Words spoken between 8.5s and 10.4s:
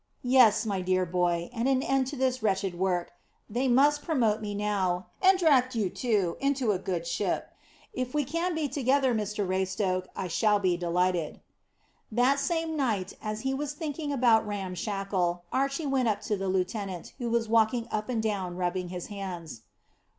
be together, Mr Raystoke, I